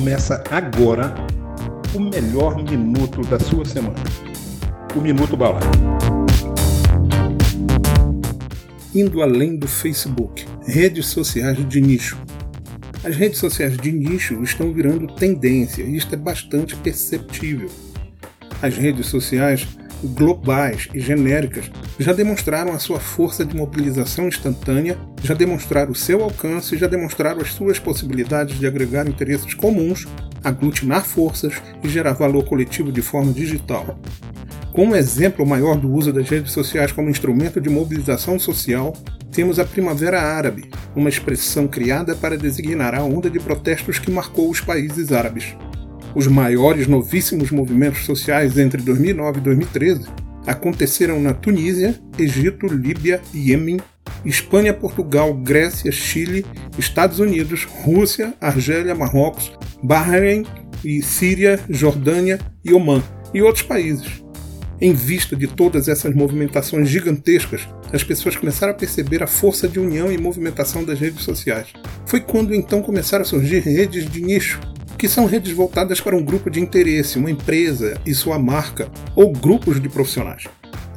Começa 0.00 0.42
agora 0.50 1.14
o 1.94 2.00
melhor 2.00 2.56
minuto 2.56 3.20
da 3.20 3.38
sua 3.38 3.66
semana. 3.66 3.96
O 4.96 5.00
Minuto 5.02 5.36
Bala. 5.36 5.60
Indo 8.94 9.20
além 9.20 9.58
do 9.58 9.68
Facebook, 9.68 10.46
redes 10.66 11.04
sociais 11.08 11.68
de 11.68 11.82
nicho. 11.82 12.18
As 13.04 13.14
redes 13.14 13.40
sociais 13.40 13.76
de 13.76 13.92
nicho 13.92 14.42
estão 14.42 14.72
virando 14.72 15.06
tendência 15.06 15.82
e 15.82 15.98
isto 15.98 16.14
é 16.14 16.18
bastante 16.18 16.74
perceptível. 16.76 17.68
As 18.62 18.78
redes 18.78 19.04
sociais 19.04 19.68
globais 20.02 20.88
e 20.94 21.00
genéricas 21.00 21.70
já 21.98 22.12
demonstraram 22.12 22.72
a 22.72 22.78
sua 22.78 22.98
força 22.98 23.44
de 23.44 23.56
mobilização 23.56 24.28
instantânea, 24.28 24.98
já 25.22 25.34
demonstraram 25.34 25.92
o 25.92 25.94
seu 25.94 26.22
alcance, 26.22 26.76
já 26.76 26.86
demonstraram 26.86 27.40
as 27.40 27.52
suas 27.52 27.78
possibilidades 27.78 28.58
de 28.58 28.66
agregar 28.66 29.08
interesses 29.08 29.54
comuns, 29.54 30.06
aglutinar 30.42 31.04
forças 31.04 31.54
e 31.82 31.88
gerar 31.88 32.12
valor 32.12 32.44
coletivo 32.44 32.90
de 32.90 33.02
forma 33.02 33.32
digital. 33.32 33.98
Como 34.72 34.94
exemplo 34.94 35.44
maior 35.44 35.76
do 35.76 35.92
uso 35.92 36.12
das 36.12 36.28
redes 36.28 36.52
sociais 36.52 36.92
como 36.92 37.10
instrumento 37.10 37.60
de 37.60 37.68
mobilização 37.68 38.38
social, 38.38 38.94
temos 39.32 39.58
a 39.58 39.64
Primavera 39.64 40.20
Árabe, 40.20 40.70
uma 40.94 41.08
expressão 41.08 41.66
criada 41.66 42.14
para 42.14 42.38
designar 42.38 42.94
a 42.94 43.02
onda 43.02 43.28
de 43.28 43.38
protestos 43.38 43.98
que 43.98 44.10
marcou 44.10 44.48
os 44.50 44.60
países 44.60 45.12
árabes. 45.12 45.56
Os 46.14 46.26
maiores 46.26 46.86
novíssimos 46.86 47.50
movimentos 47.50 48.04
sociais 48.04 48.58
entre 48.58 48.82
2009 48.82 49.38
e 49.38 49.42
2013 49.42 50.08
aconteceram 50.46 51.20
na 51.20 51.32
Tunísia, 51.32 52.00
Egito, 52.18 52.66
Líbia, 52.66 53.20
Iêmen, 53.32 53.78
Espanha, 54.24 54.74
Portugal, 54.74 55.32
Grécia, 55.34 55.92
Chile, 55.92 56.44
Estados 56.78 57.20
Unidos, 57.20 57.64
Rússia, 57.64 58.34
Argélia, 58.40 58.94
Marrocos, 58.94 59.52
Bahrein 59.82 60.44
e 60.84 61.00
Síria, 61.00 61.60
Jordânia 61.68 62.38
e 62.64 62.72
Omã 62.72 63.02
e 63.32 63.40
outros 63.42 63.64
países. 63.64 64.22
Em 64.80 64.94
vista 64.94 65.36
de 65.36 65.46
todas 65.46 65.88
essas 65.88 66.14
movimentações 66.14 66.88
gigantescas, 66.88 67.68
as 67.92 68.02
pessoas 68.02 68.34
começaram 68.34 68.72
a 68.72 68.76
perceber 68.76 69.22
a 69.22 69.26
força 69.26 69.68
de 69.68 69.78
união 69.78 70.10
e 70.10 70.16
movimentação 70.16 70.82
das 70.82 70.98
redes 70.98 71.22
sociais. 71.22 71.68
Foi 72.06 72.20
quando 72.20 72.54
então 72.54 72.82
começaram 72.82 73.22
a 73.22 73.26
surgir 73.26 73.60
redes 73.60 74.10
de 74.10 74.22
nicho, 74.22 74.58
que 75.00 75.08
são 75.08 75.24
redes 75.24 75.54
voltadas 75.54 75.98
para 75.98 76.14
um 76.14 76.22
grupo 76.22 76.50
de 76.50 76.60
interesse, 76.60 77.18
uma 77.18 77.30
empresa 77.30 77.98
e 78.04 78.12
sua 78.12 78.38
marca, 78.38 78.92
ou 79.16 79.32
grupos 79.32 79.80
de 79.80 79.88
profissionais. 79.88 80.44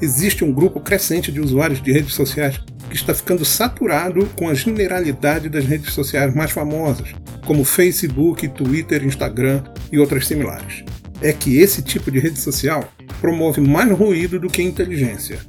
Existe 0.01 0.43
um 0.43 0.51
grupo 0.51 0.81
crescente 0.81 1.31
de 1.31 1.39
usuários 1.39 1.81
de 1.81 1.89
redes 1.89 2.13
sociais 2.13 2.59
que 2.89 2.97
está 2.97 3.13
ficando 3.13 3.45
saturado 3.45 4.25
com 4.35 4.49
a 4.49 4.53
generalidade 4.53 5.47
das 5.47 5.63
redes 5.63 5.93
sociais 5.93 6.35
mais 6.35 6.51
famosas, 6.51 7.13
como 7.47 7.63
Facebook, 7.63 8.45
Twitter, 8.49 9.05
Instagram 9.05 9.63
e 9.89 9.97
outras 9.97 10.27
similares. 10.27 10.83
É 11.21 11.31
que 11.31 11.59
esse 11.59 11.81
tipo 11.81 12.11
de 12.11 12.19
rede 12.19 12.41
social 12.41 12.91
promove 13.21 13.61
mais 13.61 13.89
ruído 13.89 14.37
do 14.37 14.49
que 14.49 14.61
inteligência. 14.61 15.39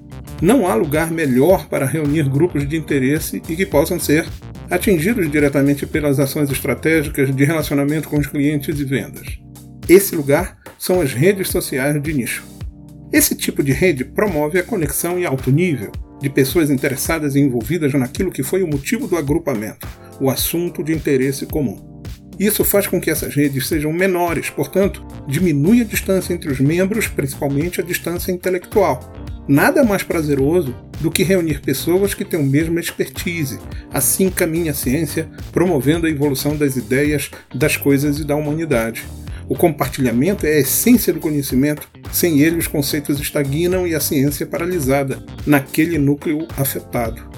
Não 0.40 0.68
há 0.68 0.76
lugar 0.76 1.10
melhor 1.10 1.66
para 1.66 1.86
reunir 1.86 2.28
grupos 2.28 2.68
de 2.68 2.76
interesse 2.76 3.42
e 3.48 3.56
que 3.56 3.66
possam 3.66 3.98
ser 3.98 4.24
atingidos 4.74 5.30
diretamente 5.30 5.86
pelas 5.86 6.18
ações 6.18 6.50
estratégicas 6.50 7.34
de 7.34 7.44
relacionamento 7.44 8.08
com 8.08 8.18
os 8.18 8.26
clientes 8.26 8.78
e 8.78 8.84
vendas. 8.84 9.38
Esse 9.88 10.16
lugar 10.16 10.58
são 10.78 11.00
as 11.00 11.12
redes 11.12 11.48
sociais 11.48 12.02
de 12.02 12.12
nicho. 12.12 12.44
Esse 13.12 13.36
tipo 13.36 13.62
de 13.62 13.72
rede 13.72 14.04
promove 14.04 14.58
a 14.58 14.64
conexão 14.64 15.18
em 15.18 15.24
alto 15.24 15.52
nível 15.52 15.92
de 16.20 16.28
pessoas 16.28 16.70
interessadas 16.70 17.36
e 17.36 17.40
envolvidas 17.40 17.92
naquilo 17.92 18.32
que 18.32 18.42
foi 18.42 18.62
o 18.62 18.66
motivo 18.66 19.06
do 19.06 19.16
agrupamento, 19.16 19.86
o 20.20 20.28
assunto 20.28 20.82
de 20.82 20.92
interesse 20.92 21.46
comum. 21.46 21.93
Isso 22.38 22.64
faz 22.64 22.86
com 22.86 23.00
que 23.00 23.10
essas 23.10 23.34
redes 23.34 23.66
sejam 23.66 23.92
menores, 23.92 24.50
portanto, 24.50 25.04
diminui 25.26 25.80
a 25.80 25.84
distância 25.84 26.32
entre 26.32 26.50
os 26.50 26.60
membros, 26.60 27.06
principalmente 27.06 27.80
a 27.80 27.84
distância 27.84 28.32
intelectual, 28.32 29.12
Nada 29.46 29.84
mais 29.84 30.02
prazeroso 30.02 30.74
do 31.00 31.10
que 31.10 31.22
reunir 31.22 31.60
pessoas 31.60 32.14
que 32.14 32.24
têm 32.24 32.40
a 32.40 32.42
mesma 32.42 32.80
expertise. 32.80 33.58
Assim 33.92 34.30
caminha 34.30 34.70
a 34.70 34.74
ciência, 34.74 35.28
promovendo 35.52 36.06
a 36.06 36.10
evolução 36.10 36.56
das 36.56 36.76
ideias, 36.76 37.30
das 37.54 37.76
coisas 37.76 38.18
e 38.18 38.24
da 38.24 38.34
humanidade. 38.34 39.04
O 39.46 39.54
compartilhamento 39.54 40.46
é 40.46 40.54
a 40.54 40.60
essência 40.60 41.12
do 41.12 41.20
conhecimento, 41.20 41.86
sem 42.10 42.40
ele 42.40 42.56
os 42.56 42.66
conceitos 42.66 43.20
estagnam 43.20 43.86
e 43.86 43.94
a 43.94 44.00
ciência 44.00 44.44
é 44.44 44.46
paralisada, 44.46 45.22
naquele 45.46 45.98
núcleo 45.98 46.48
afetado. 46.56 47.33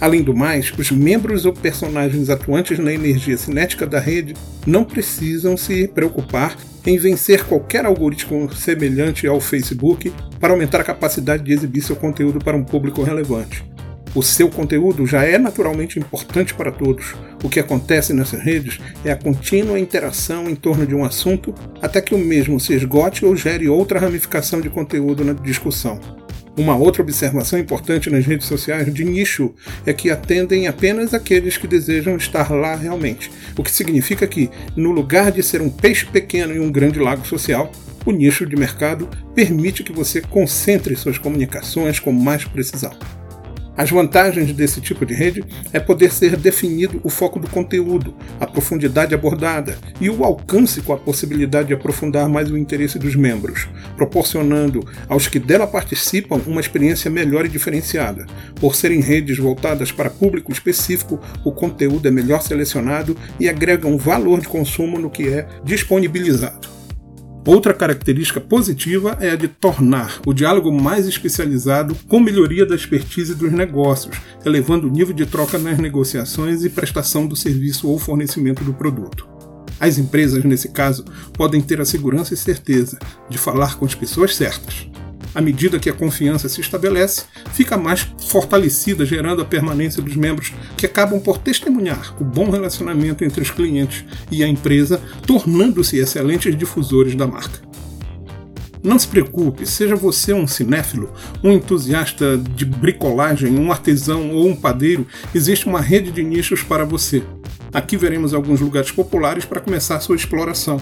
Além 0.00 0.22
do 0.22 0.34
mais, 0.34 0.72
os 0.76 0.90
membros 0.90 1.46
ou 1.46 1.52
personagens 1.52 2.28
atuantes 2.28 2.78
na 2.78 2.92
energia 2.92 3.36
cinética 3.38 3.86
da 3.86 3.98
rede 3.98 4.34
não 4.66 4.84
precisam 4.84 5.56
se 5.56 5.88
preocupar 5.88 6.56
em 6.84 6.98
vencer 6.98 7.44
qualquer 7.44 7.84
algoritmo 7.84 8.52
semelhante 8.54 9.26
ao 9.26 9.40
Facebook 9.40 10.12
para 10.38 10.52
aumentar 10.52 10.80
a 10.80 10.84
capacidade 10.84 11.42
de 11.42 11.52
exibir 11.52 11.82
seu 11.82 11.96
conteúdo 11.96 12.38
para 12.38 12.56
um 12.56 12.62
público 12.62 13.02
relevante. 13.02 13.64
O 14.14 14.22
seu 14.22 14.48
conteúdo 14.48 15.06
já 15.06 15.24
é 15.24 15.36
naturalmente 15.36 15.98
importante 15.98 16.54
para 16.54 16.72
todos. 16.72 17.14
O 17.44 17.50
que 17.50 17.60
acontece 17.60 18.14
nessas 18.14 18.40
redes 18.40 18.78
é 19.04 19.12
a 19.12 19.16
contínua 19.16 19.78
interação 19.78 20.48
em 20.48 20.54
torno 20.54 20.86
de 20.86 20.94
um 20.94 21.04
assunto 21.04 21.54
até 21.82 22.00
que 22.00 22.14
o 22.14 22.18
mesmo 22.18 22.58
se 22.58 22.72
esgote 22.72 23.26
ou 23.26 23.36
gere 23.36 23.68
outra 23.68 23.98
ramificação 23.98 24.60
de 24.60 24.70
conteúdo 24.70 25.22
na 25.22 25.34
discussão. 25.34 26.00
Uma 26.56 26.74
outra 26.74 27.02
observação 27.02 27.58
importante 27.58 28.08
nas 28.08 28.24
redes 28.24 28.46
sociais 28.46 28.92
de 28.92 29.04
nicho 29.04 29.54
é 29.84 29.92
que 29.92 30.10
atendem 30.10 30.66
apenas 30.66 31.12
aqueles 31.12 31.58
que 31.58 31.66
desejam 31.66 32.16
estar 32.16 32.50
lá 32.50 32.74
realmente, 32.74 33.30
o 33.58 33.62
que 33.62 33.70
significa 33.70 34.26
que, 34.26 34.50
no 34.74 34.90
lugar 34.90 35.30
de 35.30 35.42
ser 35.42 35.60
um 35.60 35.68
peixe 35.68 36.06
pequeno 36.06 36.54
em 36.54 36.58
um 36.58 36.72
grande 36.72 36.98
lago 36.98 37.26
social, 37.26 37.70
o 38.06 38.10
nicho 38.10 38.46
de 38.46 38.56
mercado 38.56 39.06
permite 39.34 39.82
que 39.82 39.92
você 39.92 40.22
concentre 40.22 40.96
suas 40.96 41.18
comunicações 41.18 42.00
com 42.00 42.10
mais 42.10 42.44
precisão. 42.44 42.96
As 43.76 43.90
vantagens 43.90 44.52
desse 44.52 44.80
tipo 44.80 45.04
de 45.04 45.12
rede 45.12 45.44
é 45.70 45.78
poder 45.78 46.10
ser 46.10 46.36
definido 46.36 46.98
o 47.04 47.10
foco 47.10 47.38
do 47.38 47.48
conteúdo, 47.48 48.14
a 48.40 48.46
profundidade 48.46 49.14
abordada 49.14 49.76
e 50.00 50.08
o 50.08 50.24
alcance 50.24 50.80
com 50.80 50.94
a 50.94 50.96
possibilidade 50.96 51.68
de 51.68 51.74
aprofundar 51.74 52.26
mais 52.28 52.50
o 52.50 52.56
interesse 52.56 52.98
dos 52.98 53.14
membros, 53.14 53.68
proporcionando 53.96 54.86
aos 55.08 55.28
que 55.28 55.38
dela 55.38 55.66
participam 55.66 56.40
uma 56.46 56.60
experiência 56.60 57.10
melhor 57.10 57.44
e 57.44 57.50
diferenciada. 57.50 58.26
Por 58.58 58.74
serem 58.74 59.00
redes 59.00 59.36
voltadas 59.36 59.92
para 59.92 60.08
público 60.08 60.50
específico, 60.50 61.20
o 61.44 61.52
conteúdo 61.52 62.08
é 62.08 62.10
melhor 62.10 62.40
selecionado 62.40 63.16
e 63.38 63.48
agrega 63.48 63.86
um 63.86 63.98
valor 63.98 64.40
de 64.40 64.48
consumo 64.48 64.98
no 64.98 65.10
que 65.10 65.28
é 65.28 65.46
disponibilizado. 65.62 66.75
Outra 67.46 67.72
característica 67.72 68.40
positiva 68.40 69.16
é 69.20 69.30
a 69.30 69.36
de 69.36 69.46
tornar 69.46 70.20
o 70.26 70.34
diálogo 70.34 70.72
mais 70.72 71.06
especializado 71.06 71.94
com 72.08 72.18
melhoria 72.18 72.66
da 72.66 72.74
expertise 72.74 73.36
dos 73.36 73.52
negócios, 73.52 74.16
elevando 74.44 74.88
o 74.88 74.90
nível 74.90 75.14
de 75.14 75.24
troca 75.24 75.56
nas 75.56 75.78
negociações 75.78 76.64
e 76.64 76.68
prestação 76.68 77.24
do 77.24 77.36
serviço 77.36 77.88
ou 77.88 78.00
fornecimento 78.00 78.64
do 78.64 78.74
produto. 78.74 79.28
As 79.78 79.96
empresas, 79.96 80.42
nesse 80.42 80.70
caso, 80.70 81.04
podem 81.34 81.60
ter 81.60 81.80
a 81.80 81.84
segurança 81.84 82.34
e 82.34 82.36
certeza 82.36 82.98
de 83.30 83.38
falar 83.38 83.78
com 83.78 83.84
as 83.84 83.94
pessoas 83.94 84.34
certas, 84.34 84.88
à 85.36 85.40
medida 85.42 85.78
que 85.78 85.90
a 85.90 85.92
confiança 85.92 86.48
se 86.48 86.62
estabelece, 86.62 87.24
fica 87.52 87.76
mais 87.76 88.08
fortalecida, 88.26 89.04
gerando 89.04 89.42
a 89.42 89.44
permanência 89.44 90.02
dos 90.02 90.16
membros 90.16 90.54
que 90.78 90.86
acabam 90.86 91.20
por 91.20 91.36
testemunhar 91.36 92.16
o 92.18 92.24
bom 92.24 92.48
relacionamento 92.48 93.22
entre 93.22 93.42
os 93.42 93.50
clientes 93.50 94.02
e 94.30 94.42
a 94.42 94.48
empresa, 94.48 94.98
tornando-se 95.26 95.98
excelentes 95.98 96.56
difusores 96.56 97.14
da 97.14 97.26
marca. 97.26 97.60
Não 98.82 98.98
se 98.98 99.06
preocupe, 99.08 99.66
seja 99.66 99.94
você 99.94 100.32
um 100.32 100.46
cinéfilo, 100.46 101.12
um 101.44 101.52
entusiasta 101.52 102.38
de 102.38 102.64
bricolagem, 102.64 103.58
um 103.58 103.70
artesão 103.70 104.30
ou 104.30 104.48
um 104.48 104.56
padeiro, 104.56 105.06
existe 105.34 105.66
uma 105.66 105.82
rede 105.82 106.10
de 106.10 106.22
nichos 106.22 106.62
para 106.62 106.86
você. 106.86 107.22
Aqui 107.74 107.98
veremos 107.98 108.32
alguns 108.32 108.62
lugares 108.62 108.90
populares 108.90 109.44
para 109.44 109.60
começar 109.60 110.00
sua 110.00 110.16
exploração. 110.16 110.80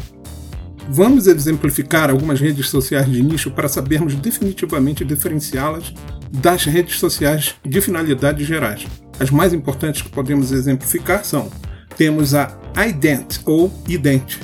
Vamos 0.88 1.26
exemplificar 1.26 2.10
algumas 2.10 2.38
redes 2.40 2.68
sociais 2.68 3.10
de 3.10 3.22
nicho 3.22 3.50
para 3.50 3.68
sabermos 3.68 4.14
definitivamente 4.14 5.04
diferenciá-las 5.04 5.94
das 6.30 6.64
redes 6.64 6.98
sociais 6.98 7.54
de 7.64 7.80
finalidades 7.80 8.46
gerais. 8.46 8.86
As 9.18 9.30
mais 9.30 9.54
importantes 9.54 10.02
que 10.02 10.10
podemos 10.10 10.52
exemplificar 10.52 11.24
são: 11.24 11.50
temos 11.96 12.34
a 12.34 12.54
ident 12.86 13.40
ou 13.46 13.72
ident, 13.88 14.38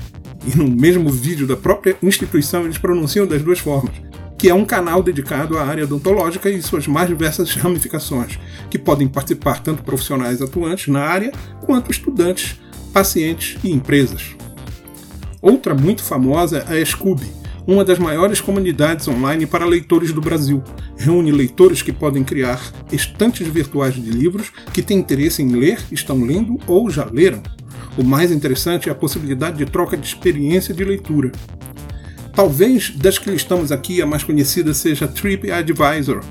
e 0.46 0.56
no 0.56 0.66
mesmo 0.66 1.10
vídeo 1.10 1.46
da 1.46 1.56
própria 1.56 1.96
instituição 2.02 2.64
eles 2.64 2.78
pronunciam 2.78 3.26
das 3.26 3.42
duas 3.42 3.58
formas, 3.58 3.94
que 4.38 4.48
é 4.48 4.54
um 4.54 4.64
canal 4.64 5.02
dedicado 5.02 5.58
à 5.58 5.66
área 5.66 5.84
odontológica 5.84 6.48
e 6.48 6.62
suas 6.62 6.86
mais 6.86 7.08
diversas 7.08 7.54
ramificações, 7.54 8.38
que 8.70 8.78
podem 8.78 9.06
participar 9.06 9.62
tanto 9.62 9.82
profissionais 9.82 10.40
atuantes 10.40 10.88
na 10.88 11.00
área 11.00 11.32
quanto 11.60 11.90
estudantes, 11.90 12.58
pacientes 12.94 13.58
e 13.62 13.70
empresas. 13.70 14.39
Outra 15.42 15.74
muito 15.74 16.02
famosa 16.02 16.66
é 16.68 16.82
a 16.82 16.84
Scooby, 16.84 17.26
uma 17.66 17.82
das 17.82 17.98
maiores 17.98 18.42
comunidades 18.42 19.08
online 19.08 19.46
para 19.46 19.64
leitores 19.64 20.12
do 20.12 20.20
Brasil. 20.20 20.62
Reúne 20.98 21.32
leitores 21.32 21.80
que 21.80 21.92
podem 21.92 22.22
criar 22.22 22.60
estantes 22.92 23.48
virtuais 23.48 23.94
de 23.94 24.10
livros 24.10 24.52
que 24.70 24.82
têm 24.82 24.98
interesse 24.98 25.42
em 25.42 25.52
ler, 25.52 25.78
estão 25.90 26.22
lendo 26.22 26.58
ou 26.66 26.90
já 26.90 27.06
leram. 27.10 27.42
O 27.96 28.04
mais 28.04 28.30
interessante 28.30 28.90
é 28.90 28.92
a 28.92 28.94
possibilidade 28.94 29.56
de 29.56 29.64
troca 29.64 29.96
de 29.96 30.06
experiência 30.06 30.74
de 30.74 30.84
leitura. 30.84 31.32
Talvez 32.34 32.90
das 32.90 33.18
que 33.18 33.30
listamos 33.30 33.72
aqui, 33.72 34.02
a 34.02 34.06
mais 34.06 34.22
conhecida 34.22 34.74
seja 34.74 35.08
TripAdvisor. 35.08 36.22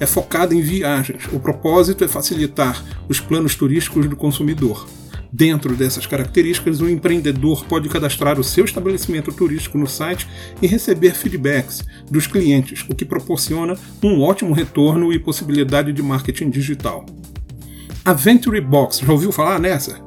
É 0.00 0.06
focada 0.06 0.54
em 0.54 0.62
viagens. 0.62 1.24
O 1.32 1.38
propósito 1.38 2.02
é 2.02 2.08
facilitar 2.08 2.82
os 3.10 3.20
planos 3.20 3.54
turísticos 3.54 4.08
do 4.08 4.16
consumidor. 4.16 4.86
Dentro 5.36 5.74
dessas 5.74 6.06
características, 6.06 6.80
o 6.80 6.88
empreendedor 6.88 7.64
pode 7.64 7.88
cadastrar 7.88 8.38
o 8.38 8.44
seu 8.44 8.64
estabelecimento 8.64 9.32
turístico 9.32 9.76
no 9.76 9.84
site 9.84 10.28
e 10.62 10.66
receber 10.68 11.12
feedbacks 11.12 11.84
dos 12.08 12.28
clientes, 12.28 12.84
o 12.88 12.94
que 12.94 13.04
proporciona 13.04 13.76
um 14.00 14.22
ótimo 14.22 14.54
retorno 14.54 15.12
e 15.12 15.18
possibilidade 15.18 15.92
de 15.92 16.00
marketing 16.00 16.50
digital. 16.50 17.04
A 18.04 18.12
Venture 18.12 18.60
Box, 18.60 19.00
já 19.00 19.12
ouviu 19.12 19.32
falar 19.32 19.58
nessa? 19.58 20.00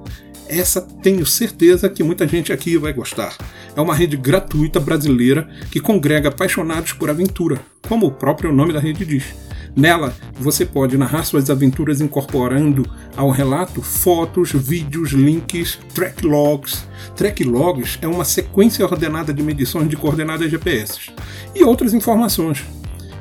Essa 0.47 0.79
tenho 0.79 1.25
certeza 1.25 1.89
que 1.89 2.05
muita 2.05 2.25
gente 2.25 2.53
aqui 2.53 2.77
vai 2.77 2.93
gostar. 2.93 3.35
É 3.75 3.81
uma 3.81 3.93
rede 3.93 4.15
gratuita 4.15 4.79
brasileira 4.79 5.49
que 5.69 5.81
congrega 5.81 6.29
apaixonados 6.29 6.93
por 6.93 7.09
aventura, 7.09 7.59
como 7.85 8.05
o 8.07 8.11
próprio 8.13 8.53
nome 8.53 8.71
da 8.71 8.79
rede 8.79 9.03
diz. 9.03 9.46
Nela, 9.77 10.11
você 10.33 10.65
pode 10.65 10.97
narrar 10.97 11.23
suas 11.23 11.51
aventuras 11.51 12.01
incorporando 12.01 12.83
ao 13.15 13.29
relato 13.29 13.79
fotos, 13.79 14.51
vídeos, 14.51 15.11
links, 15.11 15.77
track 15.93 16.25
logs. 16.25 16.83
Track 17.15 17.43
logs 17.43 17.99
é 18.01 18.07
uma 18.07 18.25
sequência 18.25 18.83
ordenada 18.83 19.31
de 19.31 19.43
medições 19.43 19.87
de 19.87 19.95
coordenadas 19.95 20.49
GPS 20.49 21.11
e 21.53 21.63
outras 21.63 21.93
informações. 21.93 22.65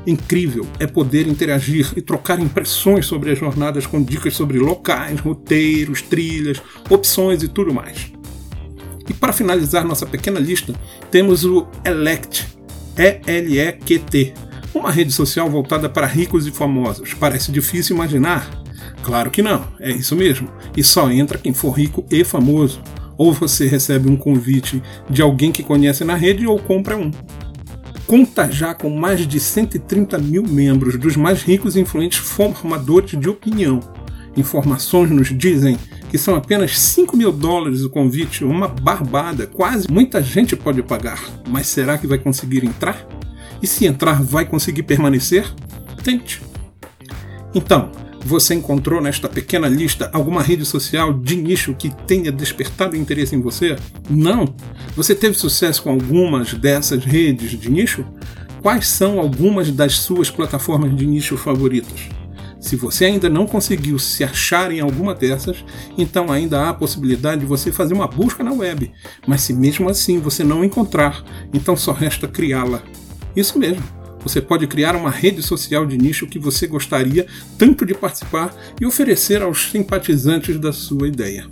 Incrível 0.07 0.67
é 0.79 0.87
poder 0.87 1.29
interagir 1.29 1.93
e 1.95 2.01
trocar 2.01 2.41
impressões 2.41 3.05
sobre 3.05 3.33
as 3.33 3.39
jornadas 3.39 3.87
com 3.87 4.03
dicas 4.03 4.35
sobre 4.35 4.59
locais, 4.59 5.21
roteiros, 5.21 6.01
trilhas, 6.01 6.63
opções 6.89 7.43
e 7.43 7.49
tudo 7.49 7.75
mais. 7.75 8.11
E 9.07 9.13
para 9.13 9.35
finalizar 9.35 9.85
nossa 9.85 10.07
pequena 10.07 10.41
lista, 10.41 10.73
temos 11.11 11.45
o 11.45 11.67
Elect, 11.85 12.47
E-L-E-Q-T, 12.97 14.47
uma 14.79 14.91
rede 14.91 15.13
social 15.13 15.51
voltada 15.51 15.89
para 15.89 16.07
ricos 16.07 16.47
e 16.47 16.51
famosos. 16.51 17.15
Parece 17.15 17.51
difícil 17.51 17.97
imaginar? 17.97 18.49
Claro 19.03 19.31
que 19.31 19.43
não, 19.43 19.67
é 19.81 19.91
isso 19.91 20.15
mesmo. 20.15 20.49
E 20.77 20.83
só 20.83 21.11
entra 21.11 21.39
quem 21.39 21.55
for 21.55 21.71
rico 21.73 22.05
e 22.11 22.25
famoso. 22.25 22.81
Ou 23.17 23.33
você 23.33 23.67
recebe 23.67 24.11
um 24.11 24.17
convite 24.17 24.83
de 25.09 25.23
alguém 25.23 25.51
que 25.51 25.63
conhece 25.63 26.05
na 26.05 26.15
rede 26.15 26.47
ou 26.47 26.59
compra 26.59 26.97
um. 26.97 27.11
Conta 28.07 28.51
já 28.51 28.75
com 28.75 28.91
mais 28.91 29.27
de 29.27 29.41
130 29.41 30.19
mil 30.19 30.43
membros 30.43 30.99
dos 30.99 31.17
mais 31.17 31.43
ricos 31.43 31.75
e 31.75 31.81
influentes 31.81 32.19
formadores 32.19 33.19
de 33.19 33.29
opinião. 33.29 33.81
Informações 34.37 35.11
nos 35.11 35.37
dizem 35.37 35.79
que 36.11 36.19
são 36.19 36.35
apenas 36.35 36.79
5 36.79 37.17
mil 37.17 37.33
dólares 37.33 37.83
o 37.83 37.91
convite, 37.91 38.45
uma 38.45 38.69
barbada, 38.69 39.47
quase 39.47 39.91
muita 39.91 40.23
gente 40.23 40.55
pode 40.55 40.83
pagar. 40.83 41.21
Mas 41.49 41.67
será 41.67 41.97
que 41.97 42.07
vai 42.07 42.19
conseguir 42.19 42.65
entrar? 42.65 43.07
E 43.63 43.67
se 43.67 43.87
entrar, 43.87 44.23
vai 44.23 44.45
conseguir 44.45 44.83
permanecer? 44.83 45.47
Tente. 46.03 46.43
Então, 47.55 47.91
você 48.27 48.55
encontrou 48.55 49.01
nesta 49.01 49.29
pequena 49.29 49.69
lista 49.69 50.11
alguma 50.13 50.43
rede 50.43 50.65
social 50.65 51.13
de 51.13 51.37
nicho 51.37 51.75
que 51.75 51.95
tenha 52.07 52.33
despertado 52.33 52.97
interesse 52.97 53.37
em 53.37 53.41
você? 53.41 53.77
Não? 54.11 54.53
Você 54.97 55.15
teve 55.15 55.37
sucesso 55.37 55.85
com 55.85 55.91
algumas 55.91 56.53
dessas 56.55 57.05
redes 57.05 57.53
de 57.53 57.71
nicho? 57.71 58.05
Quais 58.61 58.89
são 58.89 59.21
algumas 59.21 59.71
das 59.71 59.95
suas 59.95 60.29
plataformas 60.29 60.97
de 60.97 61.07
nicho 61.07 61.37
favoritas? 61.37 62.09
Se 62.59 62.75
você 62.75 63.05
ainda 63.05 63.31
não 63.31 63.47
conseguiu 63.47 63.97
se 63.97 64.25
achar 64.25 64.73
em 64.73 64.81
alguma 64.81 65.15
dessas, 65.15 65.65
então 65.97 66.33
ainda 66.33 66.63
há 66.63 66.71
a 66.71 66.75
possibilidade 66.75 67.43
de 67.43 67.47
você 67.47 67.71
fazer 67.71 67.95
uma 67.95 68.09
busca 68.09 68.43
na 68.43 68.53
web. 68.53 68.93
Mas 69.25 69.43
se 69.43 69.53
mesmo 69.53 69.89
assim 69.89 70.19
você 70.19 70.43
não 70.43 70.65
encontrar, 70.65 71.23
então 71.55 71.77
só 71.77 71.93
resta 71.93 72.27
criá-la. 72.27 72.83
Isso 73.37 73.59
mesmo. 73.59 73.83
Você 74.23 74.41
pode 74.41 74.67
criar 74.67 74.97
uma 74.97 75.11
rede 75.11 75.43
social 75.43 75.87
de 75.87 75.97
nicho 75.97 76.27
que 76.27 76.39
você 76.39 76.67
gostaria 76.67 77.27
tanto 77.57 77.87
de 77.87 77.95
participar 77.95 78.53
e 78.81 78.87
oferecer 78.87 79.43
aos 79.43 79.71
simpatizantes 79.71 80.59
da 80.59 80.73
sua 80.73 81.07
ideia. 81.07 81.47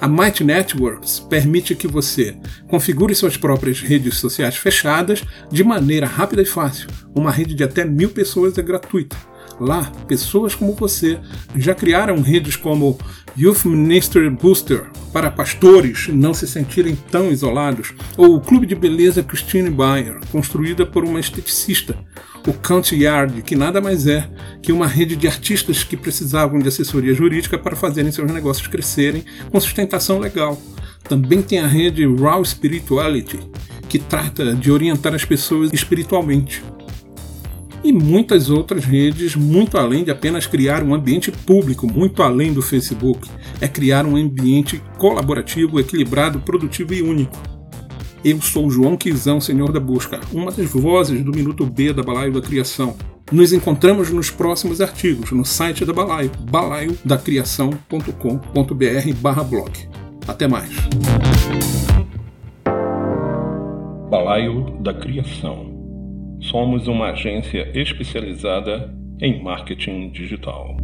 A 0.00 0.06
Might 0.06 0.44
Networks 0.44 1.20
permite 1.20 1.74
que 1.74 1.88
você 1.88 2.36
configure 2.68 3.14
suas 3.14 3.36
próprias 3.36 3.80
redes 3.80 4.18
sociais 4.18 4.56
fechadas 4.56 5.22
de 5.50 5.64
maneira 5.64 6.06
rápida 6.06 6.42
e 6.42 6.46
fácil. 6.46 6.88
Uma 7.14 7.30
rede 7.30 7.54
de 7.54 7.64
até 7.64 7.84
mil 7.84 8.10
pessoas 8.10 8.58
é 8.58 8.62
gratuita 8.62 9.16
Lá, 9.60 9.84
pessoas 10.08 10.54
como 10.54 10.74
você 10.74 11.20
já 11.54 11.74
criaram 11.74 12.20
redes 12.20 12.56
como 12.56 12.98
Youth 13.36 13.64
Minister 13.64 14.28
Booster 14.30 14.90
para 15.12 15.30
pastores 15.30 16.08
não 16.08 16.32
se 16.32 16.46
sentirem 16.46 16.96
tão 17.10 17.30
isolados, 17.30 17.92
ou 18.16 18.36
o 18.36 18.40
Clube 18.40 18.66
de 18.66 18.74
Beleza 18.74 19.22
Christine 19.22 19.70
Bayer, 19.70 20.18
construída 20.30 20.86
por 20.86 21.04
uma 21.04 21.20
esteticista, 21.20 21.96
o 22.46 22.52
Country 22.52 23.04
Yard, 23.04 23.42
que 23.42 23.54
nada 23.54 23.80
mais 23.80 24.06
é 24.06 24.28
que 24.60 24.72
uma 24.72 24.86
rede 24.86 25.14
de 25.14 25.28
artistas 25.28 25.84
que 25.84 25.96
precisavam 25.96 26.58
de 26.58 26.68
assessoria 26.68 27.14
jurídica 27.14 27.58
para 27.58 27.76
fazerem 27.76 28.10
seus 28.10 28.30
negócios 28.32 28.66
crescerem 28.66 29.24
com 29.50 29.60
sustentação 29.60 30.18
legal. 30.18 30.60
Também 31.04 31.42
tem 31.42 31.60
a 31.60 31.66
rede 31.66 32.04
Raw 32.06 32.44
Spirituality, 32.44 33.38
que 33.88 33.98
trata 33.98 34.54
de 34.54 34.72
orientar 34.72 35.14
as 35.14 35.24
pessoas 35.24 35.72
espiritualmente 35.72 36.62
e 37.84 37.92
muitas 37.92 38.48
outras 38.48 38.84
redes, 38.84 39.34
muito 39.34 39.76
além 39.76 40.04
de 40.04 40.10
apenas 40.10 40.46
criar 40.46 40.82
um 40.82 40.94
ambiente 40.94 41.32
público, 41.32 41.86
muito 41.86 42.22
além 42.22 42.52
do 42.52 42.62
Facebook, 42.62 43.28
é 43.60 43.66
criar 43.66 44.06
um 44.06 44.16
ambiente 44.16 44.80
colaborativo, 44.98 45.80
equilibrado, 45.80 46.38
produtivo 46.40 46.94
e 46.94 47.02
único. 47.02 47.36
Eu 48.24 48.40
sou 48.40 48.70
João 48.70 48.96
Quizão, 48.96 49.40
Senhor 49.40 49.72
da 49.72 49.80
Busca, 49.80 50.20
uma 50.32 50.52
das 50.52 50.70
vozes 50.70 51.24
do 51.24 51.32
Minuto 51.32 51.66
B 51.66 51.92
da 51.92 52.04
Balaio 52.04 52.32
da 52.32 52.40
Criação. 52.40 52.96
Nos 53.32 53.52
encontramos 53.52 54.10
nos 54.10 54.30
próximos 54.30 54.80
artigos 54.80 55.32
no 55.32 55.44
site 55.44 55.84
da 55.84 55.92
Balaio, 55.92 56.30
balaiodacriação.com.br 56.50 59.42
blog. 59.48 59.72
Até 60.28 60.46
mais. 60.46 60.70
Balaio 64.08 64.76
da 64.80 64.94
Criação 64.94 65.71
Somos 66.52 66.86
uma 66.86 67.12
agência 67.12 67.72
especializada 67.74 68.94
em 69.22 69.42
marketing 69.42 70.10
digital. 70.10 70.81